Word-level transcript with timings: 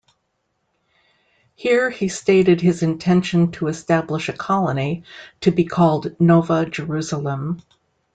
Here 1.53 1.91
he 1.91 2.07
stated 2.09 2.59
his 2.59 2.81
intention 2.81 3.51
to 3.51 3.67
establish 3.67 4.29
a 4.29 4.33
colony, 4.33 5.03
to 5.41 5.51
be 5.51 5.63
called 5.63 6.19
Nova 6.19 6.65
Jerusalem. 6.65 7.61